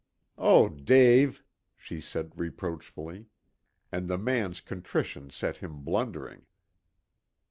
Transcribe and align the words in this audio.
"Oh, 0.39 0.67
Dave!" 0.67 1.43
she 1.77 2.01
said 2.01 2.31
reproachfully. 2.35 3.27
And 3.91 4.07
the 4.07 4.17
man's 4.17 4.59
contrition 4.59 5.29
set 5.29 5.57
him 5.57 5.83
blundering. 5.83 6.47